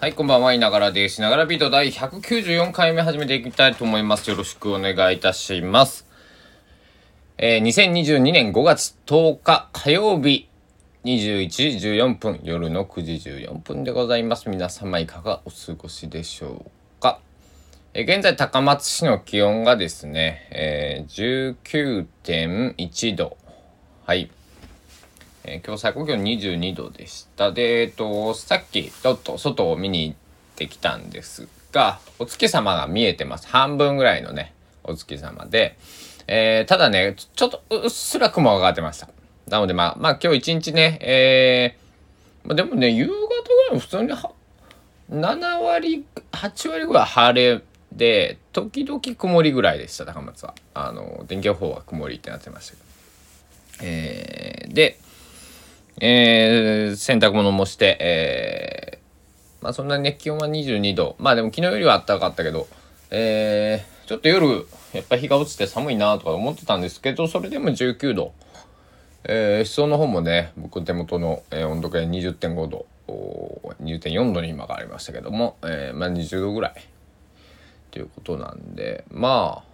[0.00, 1.20] はい、こんばんは、いながらです。
[1.20, 4.30] ながらビート第194回目始めていきたいと思います。
[4.30, 6.06] よろしくお願いいたします。
[7.36, 10.48] えー、2022年5月10日火曜日
[11.02, 14.48] 21時14分、夜の9時14分でございます。
[14.48, 17.18] 皆様いかがお過ごしでしょうか？
[17.92, 23.36] えー現在高松市の気温がですね、えー、19.1度。
[24.06, 24.30] はい。
[25.50, 27.52] えー今日最高気温22度でした。
[27.52, 30.16] で、えっと、さっきちょっと外を見に行っ
[30.56, 33.48] てきたんですが、お月様が見えてます。
[33.48, 34.52] 半分ぐらいのね、
[34.84, 35.78] お月様で。
[36.26, 39.08] えーただね、ちょっとうっすら雲がかかってました。
[39.48, 44.30] なのでまあ、まあ今日一日ね、えーまあ、でもね、夕方ぐらいも普通には
[45.10, 47.62] 7割、8割ぐらい晴れ
[47.92, 50.54] で、時々曇りぐらいでした、高松は。
[50.74, 52.84] あの、天気予報は曇りってなってましたけど。
[53.84, 54.98] えーで、
[56.00, 61.16] えー洗濯物もして、えーまあそんなにね、気温は22度。
[61.18, 62.68] まあでも昨日よりは暖かかったけど、
[63.10, 68.32] えーちょっと夜、やっぱ日が落ちて寒いなとか思ってたんですけど、それでも19度。
[69.24, 72.86] えー、室温の方もね、僕手元の、えー温度計20.5度、
[73.82, 76.74] 20.4度に今がありましたけども、えーまあ20度ぐらい。
[77.90, 79.67] ということなんで、まあ、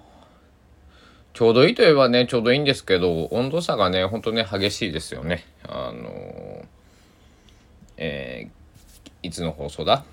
[1.35, 5.45] ちょうどいいといえばね、ちょうどいいんですけど、温度差がね、ほんとね、激しいですよね。
[5.69, 6.65] あのー
[7.97, 8.55] えー
[9.27, 10.05] いつの放送だ？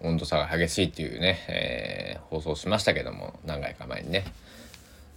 [0.00, 4.24] 温度差が激しいっていうね、えー放送しましたけども、何回か前にね。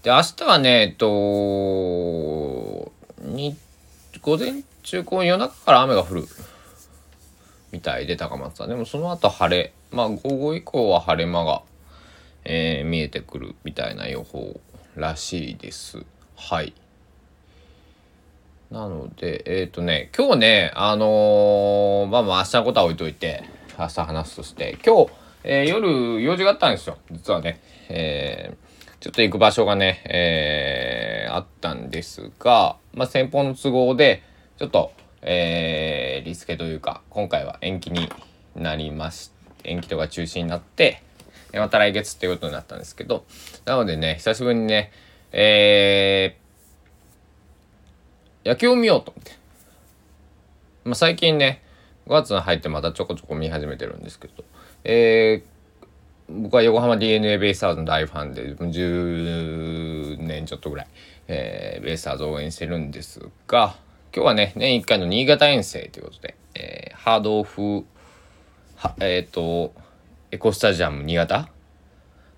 [0.02, 1.05] で、明日はね、えっと、
[3.19, 3.55] に、
[4.22, 6.25] 午前中、こう夜中から雨が降る。
[7.72, 8.67] みたいで、高松は。
[8.67, 9.72] でもその後晴れ。
[9.91, 11.61] まあ、午後以降は晴れ間が、
[12.45, 14.59] えー見えてくるみたいな予報
[14.95, 16.05] らしいです。
[16.36, 16.73] はい。
[18.72, 23.44] なので、えっ、とね、今日ね、あのーまあまあ明日のことは置いといて、
[23.77, 25.11] 明日話すとして、今日、
[25.44, 27.61] えー夜用事があったんですよ、実はね。
[27.89, 28.55] え
[29.00, 34.23] ちょっと行く場所がね、えあったんですが、まあ先方の都合で、
[34.57, 34.91] ちょっと、
[35.22, 38.09] えーリスケというか、今回は延期に
[38.56, 39.31] なりまし
[39.63, 41.01] 延期とか中止になって、
[41.59, 43.25] また来月っていうことになったんですけど、
[43.66, 44.91] なのでね、久しぶりにね、
[45.31, 46.44] えー
[48.46, 49.31] 野球を見ようと思って。
[50.84, 51.62] まあ、最近ね、
[52.08, 54.44] 5月に入ってまたちょこちょこ見始めてるんですけど、
[54.84, 55.53] えー
[56.30, 60.88] 僕は横浜 DNA ベイスターズの大ファンで、10年ちょっとぐらい、
[61.28, 63.75] えーベイスターズを応援してるんですが、
[64.13, 67.86] 今日はね、年1回の新潟遠征ということで、えーハードオフ、
[68.75, 69.74] はえっ、と、
[70.33, 71.47] エコスタジアム新潟？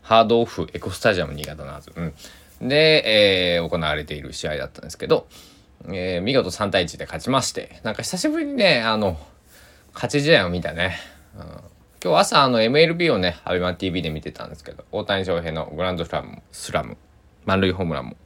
[0.01, 1.94] ハードオフエコスタジアム新潟のはず。
[1.95, 2.67] うん。
[2.67, 5.28] で、えー行われている試合だったんですけど、
[5.88, 9.17] えー見事3対1で勝ちまして、なんか久しぶりにね、あの、
[9.94, 10.97] 勝ち試合を見たね。
[11.38, 11.41] うん、
[12.03, 16.97] 今日朝、あの、MLB をね、アベマ TV で見てたんですけど、大谷翔平のグランドスラム、スラム、
[17.45, 18.17] 満塁ホームランも、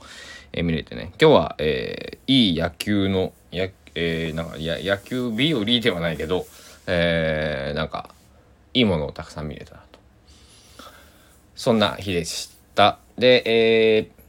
[0.51, 6.47] えー見れてね、今日は、えーいい野球の、やえーなんかや野球日和ではないけど、
[6.87, 8.09] えーなんか、
[8.73, 9.99] いいものをたくさん見れたなと。
[11.55, 12.99] そんな日でした。
[13.17, 14.19] で、えー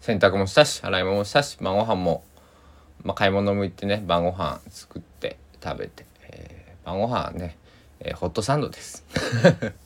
[0.00, 2.24] 洗濯もしたし洗い物もしたし晩ご飯も、
[3.02, 7.58] まあ、買い物も行ってね晩ご飯作って食べて、えー晩ご飯はね、
[8.00, 9.04] えーホットサンドです。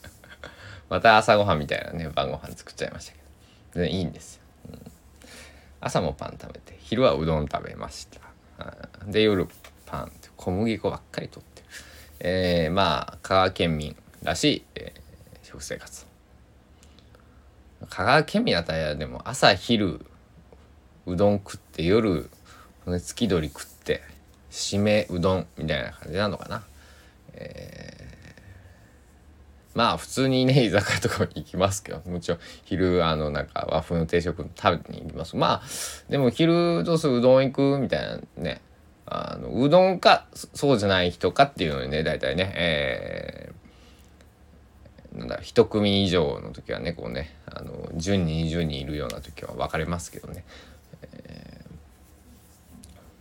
[0.89, 3.23] また朝ごはんみたいなね晩ご飯作っちゃいましたけど。
[3.73, 4.41] 全然いいんですよ、
[4.71, 4.91] うん。
[5.81, 8.21] 朝もパン食べて昼はうどん食べました。
[9.07, 9.45] で夜
[9.85, 11.52] パンって小麦粉ばっかりとって。
[12.25, 16.05] えーまあ香川県民らしい、えー食生活。
[17.89, 20.03] 香川県民だったらでも朝昼
[21.05, 22.29] うどん食って夜
[22.85, 24.01] 骨付き鳥食って
[24.49, 26.63] 締めうどんみたいな感じなのかな、
[27.33, 28.03] えー
[29.75, 35.35] まあ普通にね居酒屋とか行きますけどもちろん昼あのなんか和風の定食食べに行きます。
[35.35, 35.63] まあ
[36.09, 37.17] でも昼どうする？
[37.17, 37.79] うどん行く？
[37.79, 38.61] みたいなね。
[39.15, 50.43] あのうどんかそうじゃない人かっていうのにね大体ねえーなんだ一組以上の時はねこうねあの10人20人いるような時は分かれますけどね、
[51.03, 51.71] えー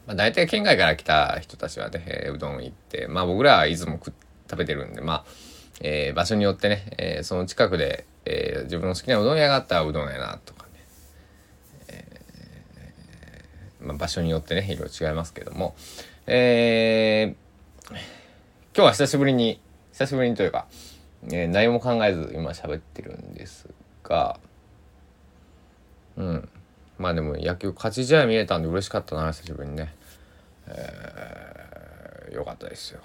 [0.07, 4.15] まあ、大体県外から来た人たちはね、えーうどん行ってまあ僕らはいつも食
[4.49, 5.25] 食べてるんでまあ、
[5.83, 10.71] えー場所によってね、えーその近くで、えー自分の好きなうどん屋があったらうどん屋なとかね、
[11.89, 15.75] えーまあ、場所によってねいろいろ違いますけども。
[16.27, 17.43] えー
[18.75, 19.61] 今日は久しぶりに
[19.93, 20.67] 久しぶりにというか
[21.25, 23.69] えー何も考えず今喋ってるんです
[24.03, 24.39] が
[26.17, 26.49] うん。
[26.99, 29.95] まあでも野球勝ち試合見れたんで嬉しかったな久しぶりにね、
[30.69, 33.01] えー良かったですよ。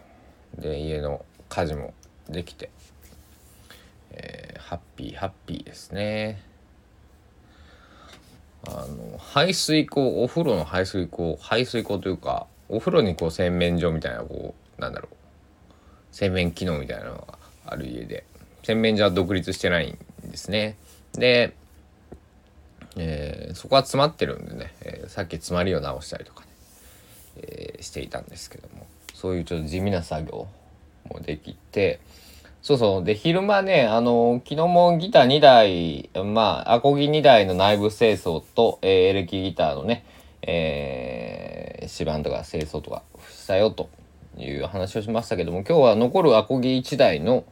[0.57, 1.93] で家の家事も
[2.29, 2.69] できて、
[4.11, 6.41] えー、ハッピーハッピーですね。
[8.67, 15.15] あの排水口お風呂の排水口排水口というかお風呂にこう洗面所みたいなこうなんだろう。
[16.11, 18.25] 洗面機能みたいなのがある家で。
[18.63, 20.75] 洗面所は独立してないんですね。
[21.13, 21.53] で、
[22.97, 26.47] えー、そこは詰まってるんでね、えー、さっき詰まりを直したりとかね、
[27.37, 28.87] えー、していたんですけども。
[29.17, 30.47] そういうちょっと地味な作業
[31.09, 31.99] もできて
[32.67, 33.03] そうそう。
[33.05, 40.03] で、昼間ね、あの、昨日もギター2台、まあ、アコギ2台の内部清掃と、えー、エレキギターのね、
[40.41, 43.89] えー、指板とか清掃とかしたよと
[44.37, 47.45] いう話をしましたけども、今日は残るアコギ1台の、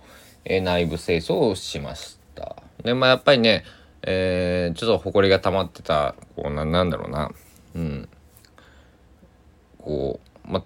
[0.43, 2.57] えー、内部清掃をしました。
[2.83, 3.63] で、まあ、やっぱりね、
[4.01, 7.31] えー、ちょっと埃が溜まってた、こうな、なんだろうな、
[7.73, 8.09] うん。
[9.81, 10.61] こう、ま、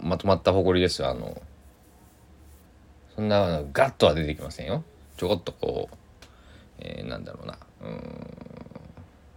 [0.00, 1.36] まとまった埃ですよ、あの、
[3.16, 4.84] そんなガッとは出てきませんよ。
[5.16, 5.96] ちょこっとこう、
[6.80, 7.58] えー、なんだろうな。
[7.82, 8.26] うん。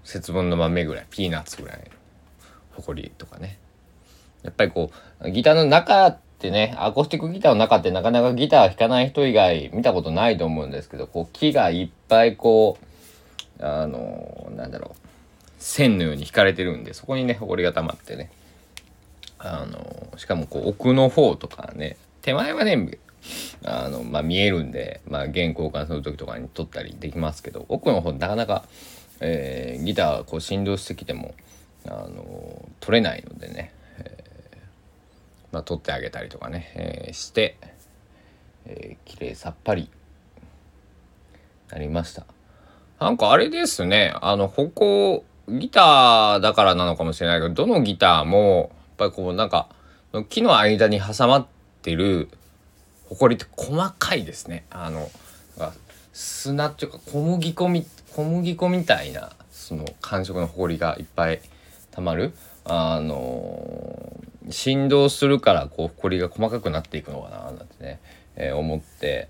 [0.04, 1.86] 節分の豆ぐらいピーナッツぐらいの
[2.72, 3.58] ほこりとかね。
[4.44, 4.92] やっぱりこ
[5.22, 12.78] うギターの中ってねアコースティックギターの中ってなかなかギター弾かない人以外見たことないと思うんですけどこう木がいっぱいこ
[13.60, 15.10] うあのなんだろう。
[15.60, 18.32] 線のように引かれてるんでそこにねほこりが溜まってね。
[19.38, 23.00] あのしかもこう奥の方とかね手前はね
[23.64, 28.64] あの、まあ、見えるんで、まあ、弦交換する時とかに撮ったりできますけど奥の方なかなか、
[29.20, 31.34] えー、ギターこう振動してきても
[31.86, 34.58] あの撮れないのでね、えー、
[35.52, 37.58] まあ、撮ってあげたりとかね、えー、して、
[38.66, 39.90] えー、綺麗さっぱり
[41.70, 42.26] なりました。
[43.00, 49.70] なんかあれですねあの歩行ギターだからなのかもしれないけどどのギターもやっぱりこうなんか
[50.28, 51.48] 木の間に挟まっ
[51.82, 52.30] てる
[53.10, 54.66] 埃って細かいですね。
[54.70, 55.10] あの
[56.14, 61.42] 砂っていうか小麦粉み小麦粉みたいなその感触の埃がいっぱい
[61.92, 62.34] たまる。
[62.66, 64.14] あの
[64.52, 68.00] 振動するからこう埃が細かくなっていくのかななんてね、
[68.36, 69.28] えー、思って。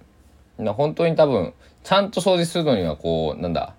[0.57, 1.53] 本当に多分
[1.83, 3.75] ちゃんと掃除するのにはこうなんだ、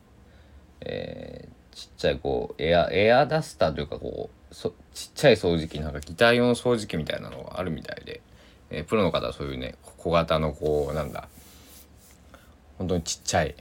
[0.81, 8.23] えー、ちっちゃいこうエアエアダスターというかこうそちっちゃい掃除機なんかギター用の掃除機みたいなのがあるみたいで。
[8.71, 11.29] えー、プロの方はそういうね小型のこうなんだ
[12.79, 13.55] 本当にちっちゃい、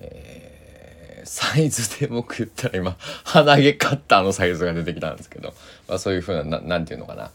[0.00, 5.54] えー、サイズで僕言ったら今鼻毛カッターのサイズが出てきたんですけど、
[5.86, 7.30] まあ、そういうふうな何て言うのかな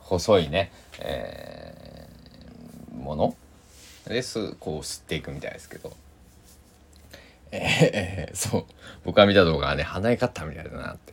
[0.00, 3.36] 細いね、えー、もの
[4.06, 5.92] ですこう吸っていくみたいですけど。
[7.54, 8.64] えー、そう
[9.04, 11.12] 僕が見た動画はね鼻毛カッターみたいだなって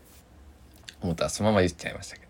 [1.01, 2.28] 思ったらそのまま言っちゃいましたけど。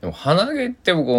[0.00, 1.10] でも鼻毛って僕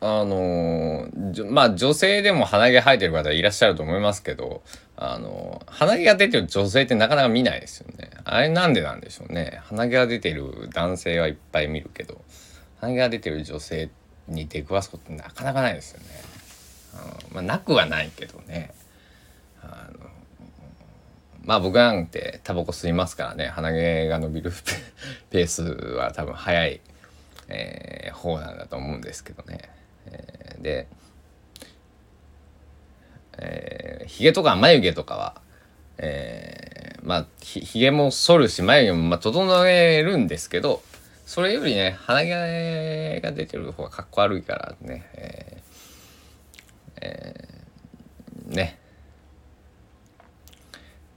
[0.00, 1.08] あの
[1.50, 4.62] まあ女性でも鼻毛生えてる方いらっしゃると思いますけど
[4.96, 8.10] あの鼻毛が出てる女性ってなかなか見ないですよね。
[8.24, 9.60] あれなんでなんでしょうね。
[9.64, 12.20] 鼻毛が出てる男性はいっぱい見るけど
[12.80, 13.90] 鼻毛が出てる女性
[14.26, 16.06] に出くわすことってなかなかないですよね。
[17.32, 18.72] まあなくはないけどね。
[19.62, 20.10] あの
[21.44, 23.46] まあ僕なんてタバコ吸いますからね。
[23.46, 24.50] 鼻毛が伸びる
[25.30, 26.80] ペースは多分早い。
[27.48, 29.70] えー、方なんだと思うんですけどね。
[30.06, 30.86] えー、で、
[33.38, 35.40] えー、とか眉毛とかは、
[35.98, 40.82] えー、まあひひげも剃るし眉毛もまあ整えるんですけど
[41.26, 45.64] それよりね鼻毛が出てる方がかっこ悪いからね、えー
[47.00, 48.78] えー、ね。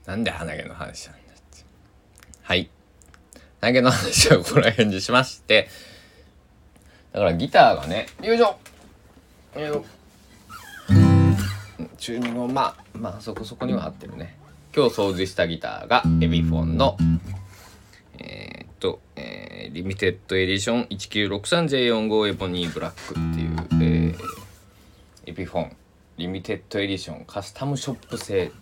[0.06, 1.64] なんで鼻毛の話なんだって。
[2.42, 2.70] はい。
[3.60, 5.68] 鼻毛の話はここら辺にしまして
[7.18, 8.56] だからギターがねよいしょ。
[9.58, 9.84] よ
[11.98, 14.38] チューニングもまあまあそこそこには合ってるね。
[14.72, 16.96] 今日掃除したギターがエビフォンの
[18.18, 24.16] えー、っと、えー、リミテッドエディション 1963J45 エボニーブラックっていう、えー、
[25.26, 25.76] エピフォン。
[26.18, 28.52] リミテッドエディションカスタムショップ製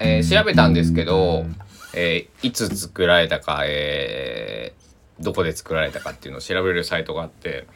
[0.00, 1.44] えー、調べたんですけど、
[1.94, 4.75] えー、いつ作られたか、えー、
[5.20, 7.66] どこで作られたかっていうのを調べるサイトがあって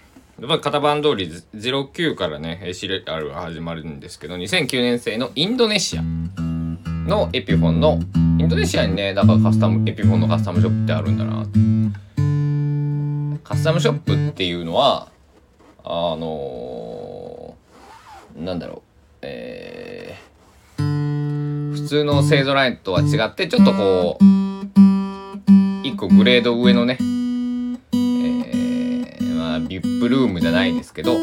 [0.41, 8.01] やっぱ型番通り09からねシリアルが始まるんですけど2009年製のインドネシアのエピフォンの
[8.39, 11.61] インドネシアにねだからカスタムエピフォンのカスタムショップってあるんだなって。
[13.51, 15.09] カスタムショップっていうのは
[15.83, 18.83] あのー、なんだろう
[19.23, 24.25] えー、普通の製造ラインとは違ってちょっとこう
[25.85, 26.97] 一個グレード上のね
[29.71, 31.17] ビップルームじゃないですけど、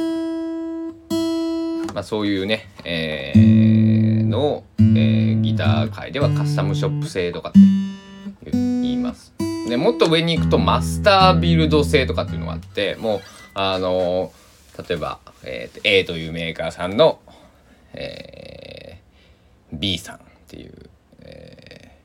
[1.93, 9.33] まあ、そういうね、えー、のを、えー、ギター界ではカスタムショップ製とかって言います。
[9.67, 13.21] でもっと上に行くとマスタービルド製とかっていうのがあってもう
[13.53, 14.31] あの
[14.87, 17.19] 例えば、えー、A というメーカーさんの、
[17.93, 20.89] えー、B さんっていう、
[21.19, 21.97] え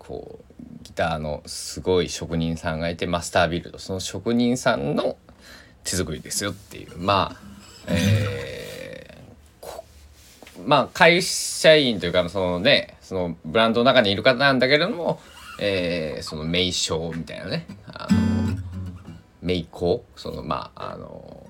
[0.00, 5.16] ー、こうギターのすごい職人さんがいてマスタービルドその職人さんの
[5.84, 6.98] 手作りですよっていう。
[6.98, 7.40] まあ
[7.86, 9.68] えー、
[10.66, 15.20] まあ会社員というかそのねそのブランドの中にいる方なんだけれども、
[15.60, 17.66] えー、その名称みたいなね。
[17.86, 18.18] あの
[19.40, 20.04] 名工？
[20.16, 21.46] そのまああの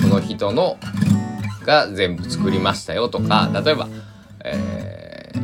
[0.00, 0.78] その人の
[1.64, 3.88] が全部作りましたよとか例えば、
[4.44, 5.40] えー、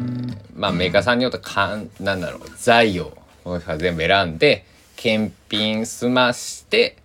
[0.57, 4.65] まあメーカーさんによってかんなんだろう材をこの人が全部選んで
[4.97, 6.97] 検品済まして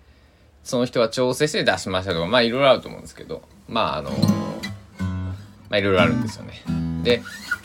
[0.64, 5.36] その人は調整して出しましたとかまあいろいろあると思うんですけどまああのま
[5.72, 6.64] あいろいろあるんですよね。
[7.04, 7.22] で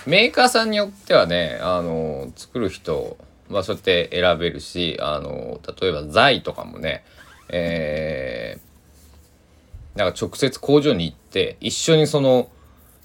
[0.07, 3.17] メーカーさんによってはねあの作る人
[3.49, 7.05] まあそうやって選べるしあの例えば材とかもね
[7.50, 12.49] えー、なんか直接工場に行って一緒にその、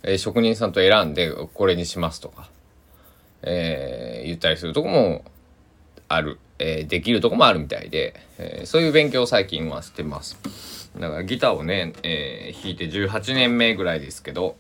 [0.04, 2.50] えー、職人さんと選んでこれにしますとか、
[3.42, 5.24] えー、言ったりするとこも
[6.10, 10.90] ある、えー、できるとこもあるみたいで、えー、そういう勉強を最近はしてます。
[10.98, 14.56] だからギターをね、えー、弾いて18年目ぐらいですけど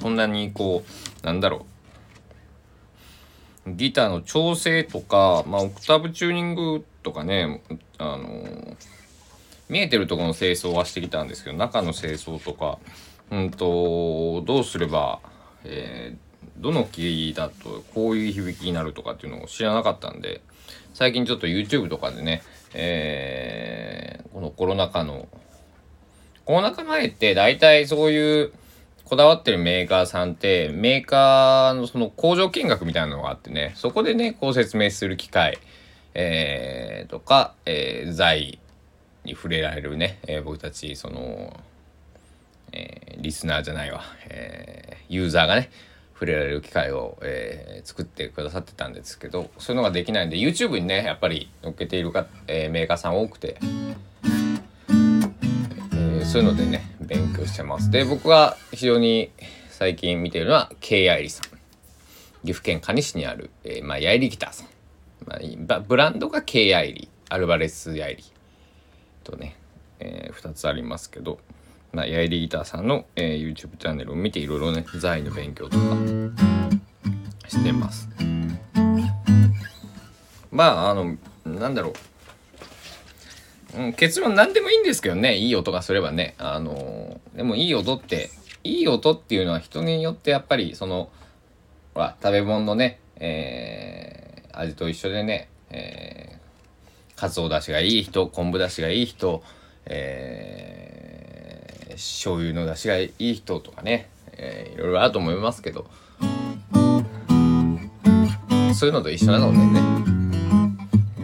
[0.00, 0.84] そんなにこ
[1.22, 1.66] うなんだろ
[3.66, 7.62] うギターの調整とか、まあ、オクターブチューニングとかね
[7.98, 8.76] あの
[9.68, 12.78] 見えてるとこの清掃はしてきたんですけど中の清掃とか
[13.30, 15.20] うんとどうすれば、
[15.64, 16.29] えー
[16.60, 20.42] どのキーだとこういう響きになるとかっていうのを知らなかったんで
[20.94, 22.42] 最近ちょっと YouTube とかでね、
[22.74, 25.28] えー、このコロナ禍の
[26.44, 28.52] コロナ禍前って大体そういう
[29.04, 35.58] こだわってるメーカーさんってメーカーのその工場見学みたいなのがあってねそこでねこう説明する機会、
[36.14, 38.60] えー、とか、えー、財
[39.24, 41.58] に触れられるね、えー、僕たちその、
[42.72, 45.70] えー、リスナーじゃないわ、えー、ユーザーがね
[46.20, 57.90] 触れられる機会を、えー、作ってくださってたんですけどそういうのができないんで YouTube にねやっぱり載っけているか、えー、メーカーさん多くて、えー、そういうのでね勉強してます。
[57.90, 59.30] で僕は非常に
[59.70, 61.44] 最近見ているのは K アイリさん。
[62.42, 64.68] 岐阜県可児市にある、えー、まあ、ヤイリギターさん、
[65.26, 68.24] まあ、ブランドが K アイリアルバレスヤイリ
[69.24, 69.56] とね、
[69.98, 71.38] えー、2つありますけど。
[71.92, 75.96] まあ、ヤイリギターさんの、えー、YouTube チャンネルを見ていろいろね財の勉強とか
[77.48, 78.08] してます。
[80.52, 81.92] まああのなんだろ
[83.76, 86.34] う、うん、結論何でもいいんですけどねいい音がすればね。
[86.38, 88.30] あのでもいい音って
[88.62, 91.10] いい音っていうのは人によってやっぱりその
[91.94, 99.42] ほら食べ物のね、えー、味と一緒でね、えー、かつおだしがいい人昆布だしがいい人
[99.86, 100.99] えー
[101.92, 105.86] 醤油の出しがいい人とかね、えー、いろいろあると思いますけど
[108.74, 109.80] そういうのと一緒なのでね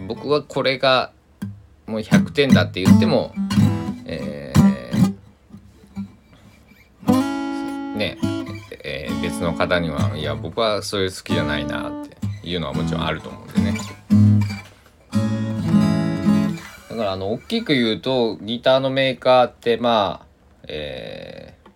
[0.07, 1.11] 僕はこれが
[1.85, 3.33] もう100点だって言っても、
[4.05, 8.17] えー、ね
[8.83, 12.07] えー、別の方にはいや僕はそういう好きじゃないなっ
[12.41, 13.77] ていうのはもちろんあると思うんでね。
[16.89, 20.26] だからあの大きく言うとギターのメーカーってまあ
[20.67, 21.69] えー、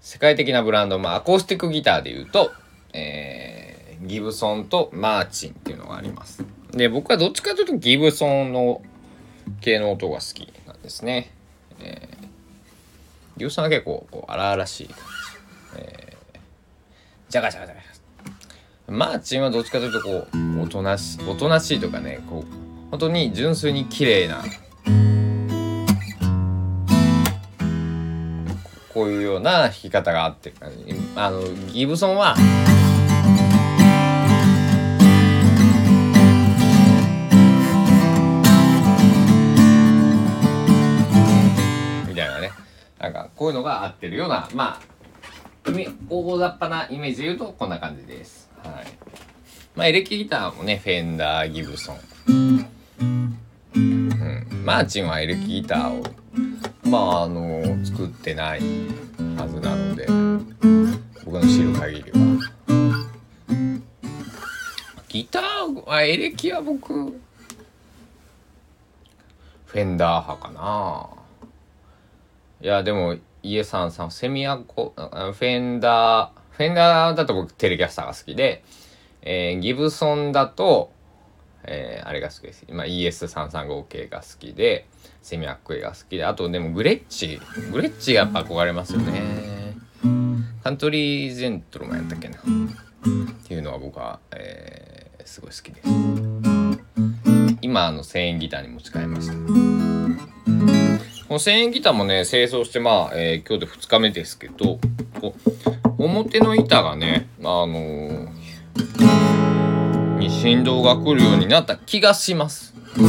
[0.00, 2.52] 世界的なブランド、まあ、アコースティックギターで言うと、
[2.92, 6.44] えー、ギブソンとマーチンっていうのがあります。
[6.72, 8.82] で、僕はどっちかというとギブソンの
[9.60, 11.30] 系の音が好きなんですね。
[11.80, 15.02] えー、ギブソンは結構こう荒々しい感じ。
[15.76, 16.38] えー、
[17.28, 17.82] ジャガジャガジャガ。
[18.88, 24.42] マーチンはどっちかというとこう、おとなしい、おとなしいとかね、こう、本当に純粋に綺麗な
[28.94, 30.52] こういうような弾き方があって
[31.16, 32.36] あのギブソンは。
[42.06, 42.50] みたいなね
[42.98, 44.92] なんかこういうのが合ってるようなまあ
[46.10, 48.50] 大雑把なイメージで言うとこんな感じです。
[48.62, 48.86] はい。
[49.74, 51.98] まあエレキギターもねフェンダーギブソン。
[53.74, 56.21] うん、マーチンはエレキギターを
[56.92, 58.60] まああの作ってない
[59.34, 60.06] はずなので
[61.24, 62.18] 僕の知る限りは。
[65.08, 71.08] ギターはエレキは僕フェンダー派かな。
[72.60, 78.62] いやでも家さんさんセミアコフェンダーフェンダーだと僕テレキャスターが好きで、
[79.22, 80.92] えー、ギブソンだと、
[81.64, 82.64] えー、あれが好きです。
[82.68, 84.86] 今 ES335 系が好きで
[85.22, 87.40] セミアックが好きであとでもグレッチ。
[87.72, 89.76] グレッチやっぱ憧れますよね。
[90.64, 92.38] カントリーゼントルマンやったっけな。
[92.38, 92.42] っ
[93.46, 95.88] ていうのは僕は、えー、すごい好きです。
[97.62, 99.34] 今あの1000円ギターに持ち替えました。
[101.32, 104.78] この1000円ギターもね清掃してまあ、えー、今日で2日目ですけど
[105.96, 108.28] 表の板がねあのー、
[110.42, 112.74] 振動が来るようになった気がします。
[112.96, 113.00] う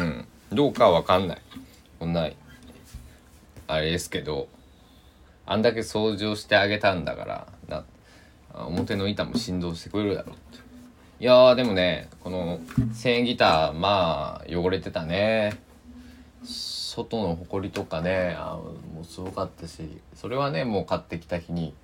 [0.00, 0.24] ん。
[0.52, 1.42] どうかは分かんない。
[1.98, 2.28] こんな
[3.66, 4.46] あれですけど。
[5.44, 7.84] あんだけ掃除をしてあげたんだからな
[8.66, 10.62] 表の板も振動してくれるだろうって。
[11.18, 15.60] いやでもねこの1000円ギターまあ汚れてたね。
[16.44, 18.60] 外の埃とかねあ
[18.94, 21.74] もうすごかったしそれはねもう買ってきた日に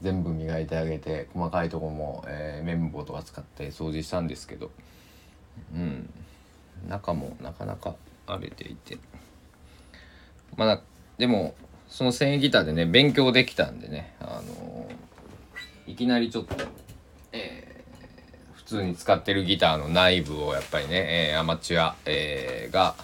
[0.00, 4.70] 全部磨いてあげて細かいとこも、えー、綿棒とか使って掃除したんですけど
[5.74, 6.10] うん。
[6.88, 7.94] 中もなかなか
[8.26, 8.98] 荒れていて。
[10.56, 10.82] まあ
[11.18, 11.54] でも
[11.88, 16.54] その1000円ギターでね勉強できたんでねあのー、いきなりちょっと
[17.32, 17.70] えー
[18.70, 22.94] 普通に使ってるギターの内部をやっぱりね、えー、アマチュア、えー、が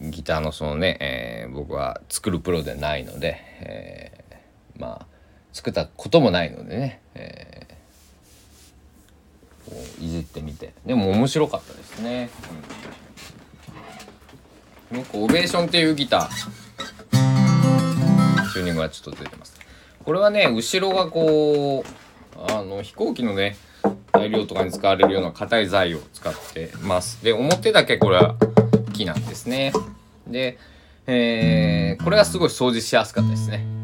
[0.00, 5.06] ギターのそのね、えー、僕は作るプロでないので、えー、まあ
[5.52, 12.30] 作ったこともないのでね、えー、こういじってみてでも面白かったですね。
[14.92, 16.28] うん、オベーションっていうギター
[18.52, 19.58] チューニングがちょっと出てます。
[20.04, 23.56] これはね後ろがこうあの飛行機のね
[24.14, 27.22] 材料とかに使われるような硬い材を使ってます。
[27.22, 28.36] で、表だけこれは
[28.92, 29.72] 木なんですね。
[30.26, 30.58] で、
[31.06, 33.77] えー、これがすごい掃除しやすかったですね。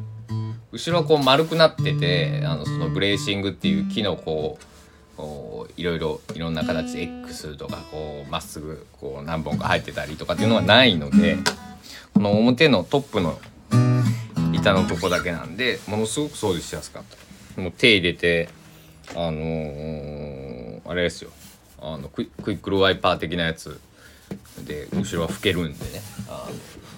[0.75, 4.65] 後ろこう丸くなってて、あの、そのブレーシングっていう木のこう、
[5.17, 11.39] こういろいろいろんな形 X とかこうまっすぐこう何本か入ってたりとかっていうのはないので
[12.15, 13.39] この表のトップの
[14.53, 17.03] 板のとこだけなんでものすごく掃除しやすかっ
[17.55, 17.61] た。
[17.61, 18.49] もう手入れて
[19.15, 21.31] あのー、あれですよ。
[21.81, 23.81] あのクイックルワイパー的なやつ。
[24.65, 26.03] で後ろは拭けるんでね。
[26.29, 26.49] あ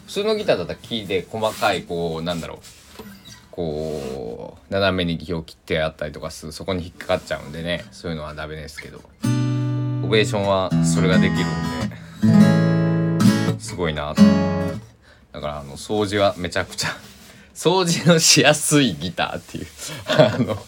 [0.06, 2.85] 普通のギターだったら木で細かいこうなんだろう。
[3.56, 7.86] こう斜めに木を切ってあったりとかするそこに引っかかっちゃうんでね。
[7.90, 9.00] そういうのはダメですけど。
[10.04, 13.58] オベーションはそれができるんで。
[13.58, 14.22] すごいなと。
[15.32, 16.90] だからあの掃除はめちゃくちゃ
[17.56, 19.66] 掃除のしやすいギターっていう。
[20.06, 20.58] あの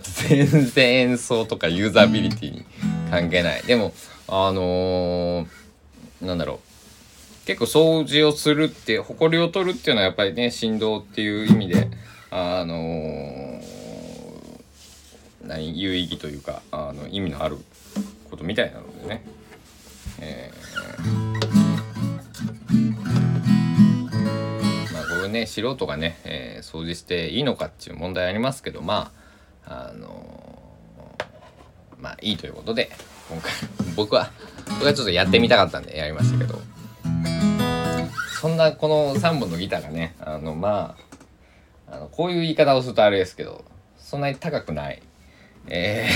[0.00, 2.64] 全然演奏とかユーザビリティに
[3.10, 3.62] 関係ない。
[3.64, 3.92] でも
[4.26, 5.46] あのー、
[6.22, 6.73] なんだろう。
[7.46, 11.90] 結構掃除をするって埃を取るっていうのはやっぱりね振動っていう意味で
[12.30, 13.60] あのー、
[15.42, 17.58] 何有意義というかあの意味のある
[18.30, 19.26] ことみたいなのでね、
[20.20, 21.02] えー、
[24.94, 29.12] まあこれね素人がね、えー、掃除していいのかっていう問題ありますけどま
[29.66, 30.62] ああの
[32.00, 32.90] まあいいということで
[33.28, 33.52] 今回
[33.96, 34.30] 僕は
[34.66, 36.73] 僕はちょっとやってみたかったんでやりましたけど。
[38.44, 40.98] そんなこの3本のギターがねあのま
[41.88, 43.64] ああのこういう言い方をするとあれですけど
[43.96, 45.00] そんなに高くない。
[45.66, 46.06] え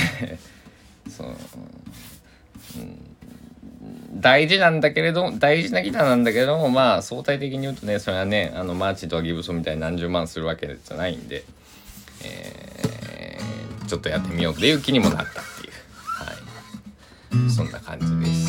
[1.06, 11.44] ー、 その、うん、大事なんだけれど大事なギターなんだけれどもまあ相対的に言うとねそれはねあのマーチとかギブソンみたいに何十万するわけじゃないんで、
[12.24, 12.68] えー
[13.86, 15.72] ちょっとやってみようっていう気にもなったっていう、
[17.40, 18.47] はい、そんな感じです。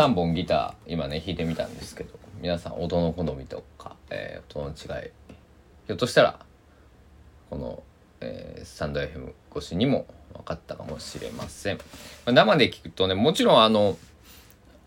[0.00, 5.10] 3本ギター今ね弾いてみたんですけど皆さん音の好みとか、えー、音の違い
[5.86, 6.38] ひょっとしたら
[7.50, 7.82] この、
[8.22, 11.78] えー、スタンド FM 越しにも分かったかもしれません。
[12.24, 13.98] ま生で聞くとねもちろんあの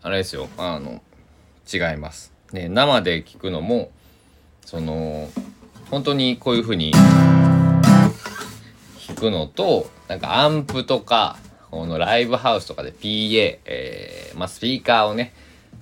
[0.02, 1.00] あれですよあの
[1.72, 2.32] 違います。
[2.52, 3.92] ね、生で聞くのも
[4.64, 5.28] その
[5.92, 8.10] 本当にこういう風に弾
[9.14, 11.38] くのとなんかアンプとか
[11.74, 15.32] このライブハウスとかで PA、えー、まあ、スピーカーをね、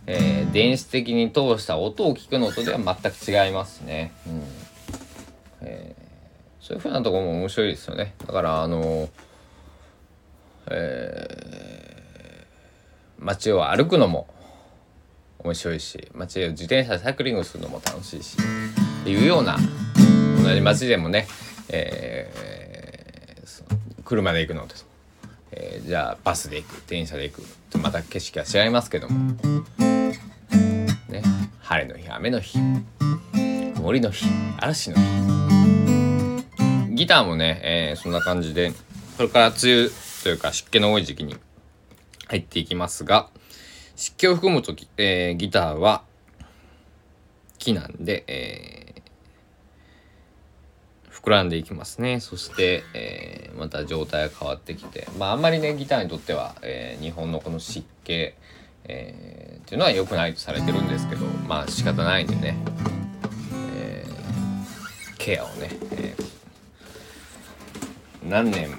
[0.06, 4.10] えー、電子的に通した音を聞くのとでは全く違いますね。
[4.26, 4.42] うん
[5.60, 8.14] えー、そういう風なとこも面白いですよね。
[8.26, 9.10] だからあの
[10.70, 14.28] えー、街を歩くのも
[15.40, 18.38] 面白いし街を自転車でサイクリングするのも楽しいし
[19.02, 19.58] っていうような
[20.42, 21.26] 同じ街でもね、
[21.68, 24.91] えー、車で行くのと
[25.62, 29.36] えー、じゃあバスで行く電車で行くとまた景色は違いますけども、
[31.08, 31.22] ね、
[31.60, 32.58] 晴れの日雨の日
[33.76, 34.26] 曇りの日
[34.58, 35.02] 嵐の日。
[36.94, 38.72] ギターもね、えー、そんな感じで
[39.16, 39.90] これから梅雨
[40.24, 41.36] というか湿気の多い時期に
[42.28, 43.28] 入っていきますが
[43.94, 46.02] 湿気を含む時、えー、ギターは
[47.58, 48.81] 木なんで、えー、
[51.22, 52.20] 膨らんでいきますね。
[52.20, 55.06] そして、えー、また状態が変わってきて。
[55.18, 58.34] まああんまりねギターにとっては、えー、日本のこの湿気、
[58.84, 62.56] えー、っていうのは良くないとされてるんですけどまあ仕方ないんでね、
[63.76, 68.76] えー、ケアをね、えー、何年も、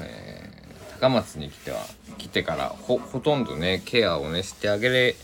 [0.00, 1.78] えー、高松に来ては
[2.18, 5.16] 来てからほほとんどねケアをねしてあげれ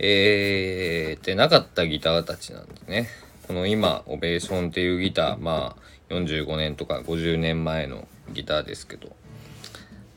[0.00, 3.08] えー、てなかったギターたちなんでね。
[3.48, 5.74] この今、オベーションっていうギター、ま
[6.10, 9.16] あ、45年とか50年前のギターですけど、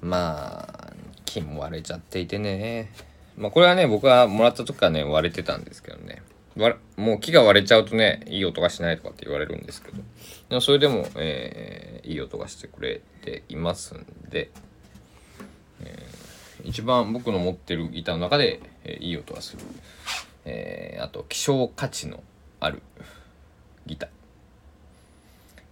[0.02, 2.92] まあ、木も割れちゃっていてね。
[3.38, 6.22] まあ、これはね、僕がもらった時からね、割れてたんですけどね。
[6.98, 9.98] もう木が割れちゃうとね、いい音がしないとかって言われるんですけど、
[10.50, 14.52] でもそれでも、えー、いい音がしてくれていますんで、
[15.80, 19.64] えー、一番僕の持ってるギターの中で、えー、いい音がする、
[20.44, 22.22] えー、あと希少価値の
[22.60, 22.82] ある
[23.86, 24.10] ギター、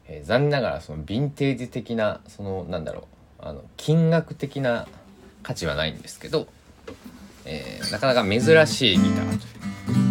[0.08, 4.88] えー、残念ながらそのヴィンテージ的なそのなんだろうあの金額的な
[5.44, 6.48] 価値はないんですけど、
[7.46, 9.40] えー、なかなか珍しいギター
[9.94, 10.09] という。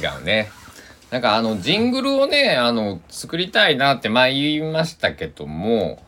[0.00, 0.50] 違うね。
[1.10, 6.02] なんかあの、ジングルをね、あの、作りたいなって前言いましたけども、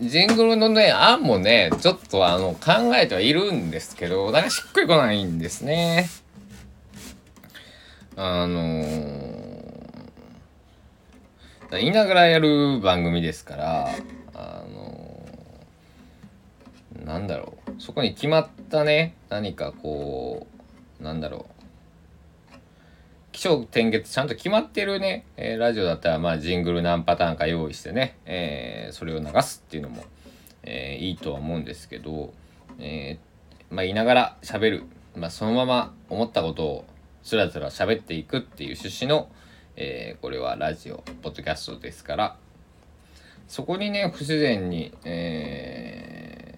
[0.00, 6.08] ジングルのね、案もね、ちょっとあの、考えてはいるんですけど、なんかしっくりこないんですね。
[8.16, 8.82] あのー、
[11.72, 13.88] 言いながらやる番組ですから、
[14.34, 17.80] あのー、なんだろう。
[17.80, 20.51] そこに決まったね、何かこう、
[21.02, 21.62] なんだろう。
[23.32, 30.04] 気象転結ちゃんと決まってるね、えー、ラジオだったらまあジングル何パターンか用意してね、えー、それを流すっていうのも、
[30.62, 32.34] えー、いいとは思うんですけど、
[32.78, 33.18] え
[33.70, 34.84] まあ言いながら喋る、
[35.16, 36.84] まあ、そのまま思ったことを
[37.22, 39.28] つらつら喋っていくっていう趣旨の、
[39.76, 42.36] えこれはラジオポッドキャストですから。
[43.48, 46.54] そこにね不自然に、え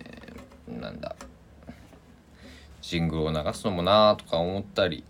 [0.68, 1.14] なんだ。
[2.86, 5.04] ジングルを流すのもなとか思ったり、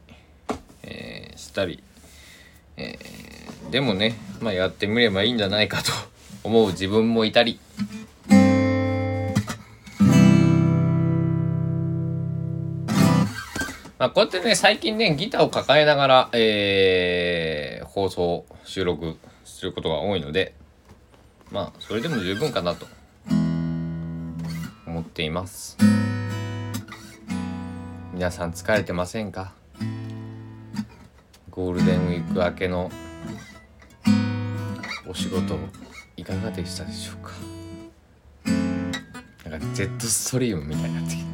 [0.84, 1.82] えー、したり、
[2.76, 5.90] えー、でもね、まあ、やってみればいいんじゃないかと
[6.44, 7.58] 思う自分もいたり。
[13.96, 20.54] まあ、こうやってね、最近ね、ギターを抱えながら、えー、放送、収録することが多いので、
[21.50, 22.86] まあ、それでも十分かなと
[24.86, 25.76] 思っています。
[28.14, 29.54] 皆さん疲れてませんか？
[31.50, 32.88] ゴールデンウィーク明けの
[35.04, 35.58] お仕事
[36.16, 37.32] いかがでしたでしょうか？
[39.50, 41.24] なんかジェットストリームみたいになってきて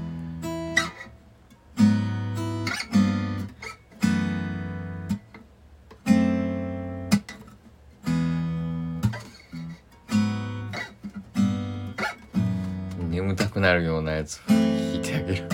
[13.11, 15.45] 眠たくなるようなやつを弾いてあげる。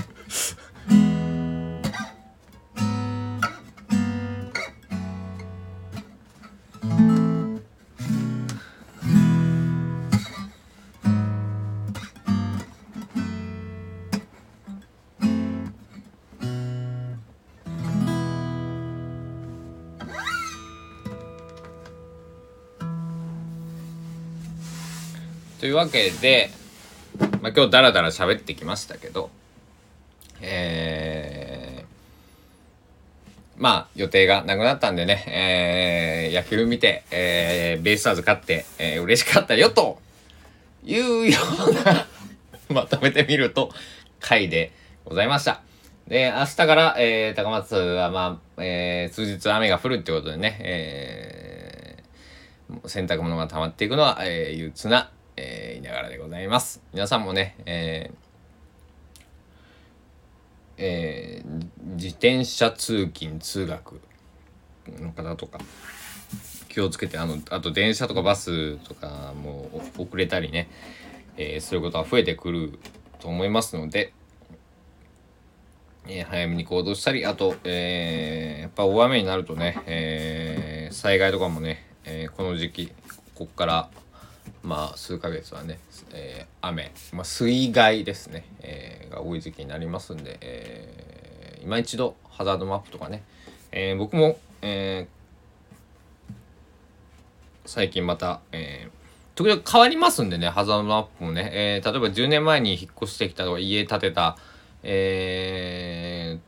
[25.77, 26.51] いうわけで、
[27.43, 29.29] まあ、今日ダラダラ喋ってきましたけど、
[30.41, 39.99] えー、まあ予定がなくなったんでね、えー、野球見て、えー、ベイスターズ勝って、えー、嬉しかったよと
[40.83, 42.07] いうような
[42.83, 43.71] まとめてみると
[44.19, 44.73] 回で
[45.05, 45.61] ございました。
[46.09, 56.83] で、明日から、えー、高松はまあ、えー、数日雨が降るってことでね、えー、洗濯物が溜まっていくのは、えー、憂鬱なえー、言いながらでございます。
[56.93, 58.27] 皆さんもね、えー
[60.79, 64.01] えー、自転車通勤通学
[65.01, 65.59] の方とか
[66.69, 70.69] 気をつけてあのあと電車とかバスとかも遅れたりね、
[71.37, 72.79] えー、することは増えてくる
[73.19, 74.13] と思いますので、
[76.07, 82.87] えー、早めに行動したりあと、えー、やっぱ大雨になるとね、えー、災害とかもね、えこの時期
[83.35, 83.91] ここから
[84.67, 85.79] まあ数ヶ月はね、
[86.13, 93.23] え雨、まあ、水害ですね、えが多い時期になりますんで、え今一度ハザードマップとかね、
[93.71, 95.07] え僕も、え
[97.65, 104.37] 最近また、えー、時々変わりますんでね、ハザードマップもね、えー、例えば10年前に引っ越してきたとか、家建てた、
[104.83, 106.39] え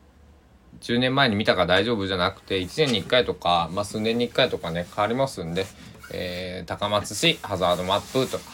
[0.81, 5.66] ー、10年前に見たから大丈夫じゃなくて、1年に1回とか、まあ、数年に1回とかね、変わりますんで、
[6.12, 8.44] えー、高松市ハザードマップとか、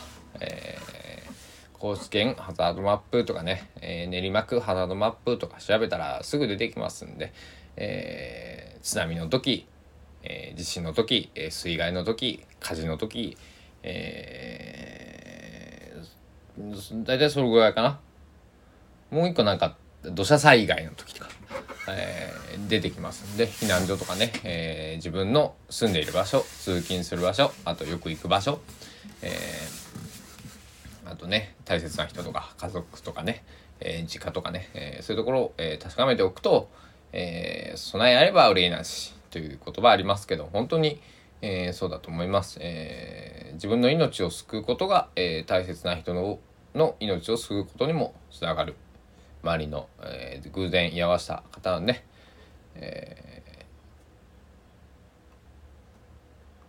[0.40, 1.31] えー、
[1.75, 7.33] 高知県ハザードマップとかね、えー、練馬区ハザードマップとか調べたらすぐ出てきますんで、
[7.77, 9.67] えー、津波の時、
[10.23, 13.37] えー、地震の時、えー、水害の時火事の時、
[13.83, 18.01] えー、大体それぐらいかな。
[19.11, 21.31] もう一個なんか土砂災害の時とか、
[21.88, 28.61] えー、出てきますんで避難所とかね、えー、自分の住んでいる場所通勤する場所あとよく行く場所、
[29.23, 33.44] えー、あとね大切な人とか家族とかね、
[33.81, 36.68] えー、実家とかね、え、そういうところを、え、確かめておくと、
[37.12, 41.01] え、備えあれば憂いなしという言葉ありますけど本当に、
[41.42, 46.38] え、そうだと思います、え、自分の命を救うことが、え、大切な人の
[46.75, 48.75] の命を救うことにもつながる。
[49.45, 52.05] 周りの、えー、偶然居合わせた方はね、
[52.75, 53.65] え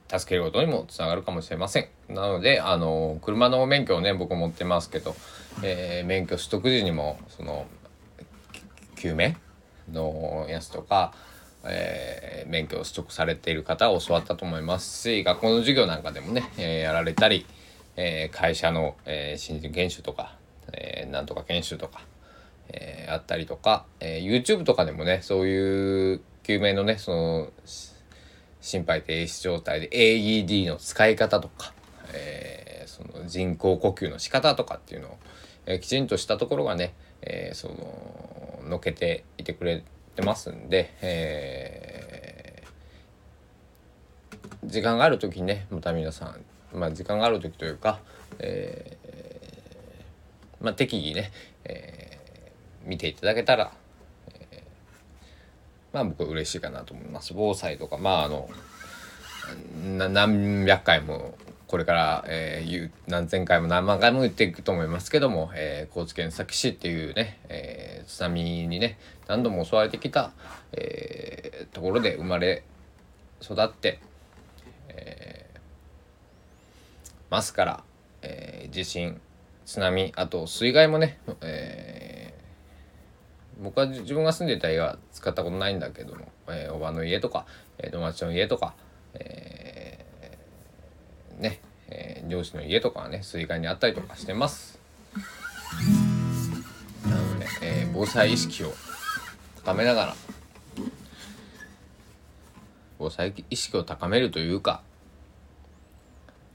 [0.08, 1.88] ー、助けることにもつながるかもしれません。
[2.10, 5.16] なのであの車の免許をね僕持ってますけど、
[5.64, 7.66] えー、免許取得時にもその
[8.96, 9.38] 救命
[9.92, 11.14] のやつとか
[11.68, 17.46] えー、免許を取得されている方は教わったと思いますし学校の授業なんかでもね、えー、やられたり、
[17.96, 20.36] えー、会社の、えー、新人研修とか、
[20.74, 22.02] えー、なんとか研修とか、
[22.70, 27.48] えー、あったりとか、えー、YouTube とかでもねそういう救命のねその
[28.62, 31.74] 心肺停止状態で AED の使い方とか、
[32.14, 35.18] えー、その人工呼吸の仕方とかっていうのを、
[35.66, 39.84] えー、きちんとしたところがね、えー、そののけていてくれ
[40.16, 46.36] てますんで、えー、時間がある時にねまた皆さ
[46.74, 48.00] ん、まあ、時間がある時というか、
[48.40, 51.32] えー、まあ、適宜ね、
[51.66, 52.05] えー、
[52.86, 53.72] 見ていただけたら、
[54.52, 54.64] え
[55.94, 57.34] まあ僕は嬉しいかなと思います。
[57.36, 58.50] 防災とかまああの
[59.84, 61.36] 何百回も
[61.68, 70.32] これから、えー、何千回も何万回も言っていくと思いますけども、えー、高知県佐喜市っていうね、えー、津波にね何度も襲われてきた、
[70.74, 72.64] えー、ところで生まれ
[73.42, 74.00] 育って、
[74.90, 75.60] えー、
[77.30, 77.84] ますから、
[78.22, 79.20] えー、地震
[79.66, 82.15] 津波あと水害もね、えー、
[83.62, 87.46] 僕は自分が住んでいた家は使ったことないんだけども、えー、おばの家とか、
[87.78, 88.74] えー、友達の家とか、
[89.14, 94.80] えー、ね、えー、上司の家とかはね水害にあったりとかしてます。
[97.08, 98.74] なので、えー、防災意識を
[99.64, 100.16] 高めながら
[102.98, 104.82] 防災意識を高めるというか、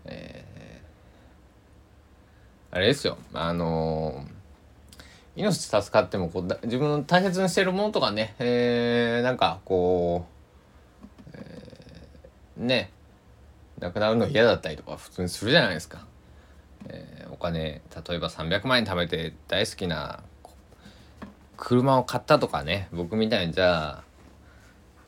[0.04, 3.18] えー、あれですよ。
[3.32, 4.39] あのー、
[5.36, 10.26] 命助かってもこう自分の大切にしてるものとかね、えー、なんかこ
[11.26, 12.90] う、えー、ね
[13.78, 16.06] なくなるの嫌だったりとか普通にするじゃないですか。
[16.86, 20.20] えー、お金例えば300万円貯めて大好きな
[21.56, 24.04] 車を買ったとかね僕みたいにじゃあ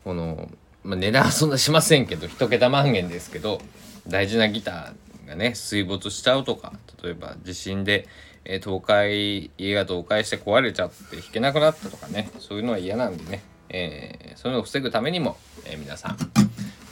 [0.04, 0.50] この、
[0.84, 3.60] まあ、値段はそんなしませんけど1桁万円ですけど
[4.06, 8.06] 大事なギターがね水没しちゃうとか例えば地震で、
[8.44, 16.16] えー、倒壊家が倒壊して壊れちゃって弾けなくなったとかねそういうのは嫌なんでね、えー、そういうのを防ぐためにも、えー、皆さん、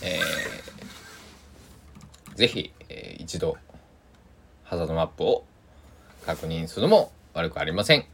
[0.03, 0.81] えー
[2.41, 3.59] ぜひ、えー、一度
[4.65, 5.45] ハザードマップを
[6.25, 8.07] 確認するのも悪くありません。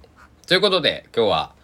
[0.49, 1.55] ということで今日は、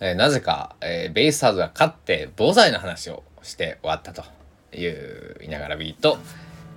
[0.00, 4.24] えー、なぜか、えー、ベイスターズが勝って防災の話をして終わったと
[4.74, 6.16] いういながらビート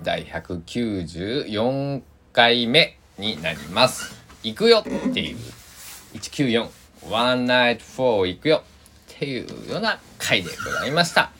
[0.02, 2.02] 第194
[2.34, 4.29] 回目になります。
[4.42, 5.36] 行くよっていう
[6.14, 6.68] 194
[7.10, 8.62] One Night for 行くよ
[9.12, 11.30] っていうような回でございました。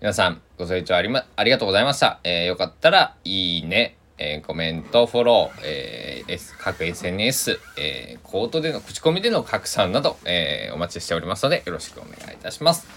[0.00, 2.18] 皆さん、ご清聴ありま、ありがとうございました。
[2.24, 12.88] えー、よかったら、いいね、えー、コメント、フォロー、えー、S 各 SNS、えー、コートでの口コミでの拡散など、えー、お待ちしておりますので、よろしくお願いいたします。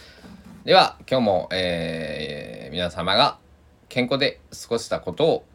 [0.63, 3.37] では、今日も、えー、皆様が
[3.89, 5.45] 健康で過ごしたことを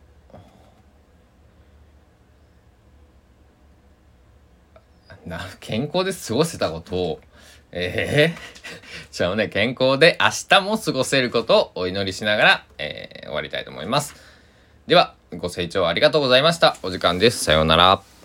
[5.26, 7.20] な、健康で過ごせたことを、
[7.72, 14.14] ええー、じゃあね、健康で明日も過ごせることをお祈りしながら、えー、終わりたいと思います。
[14.86, 16.76] では、ご清聴ありがとうございました。
[16.82, 17.44] お時間です。
[17.44, 18.19] さようなら。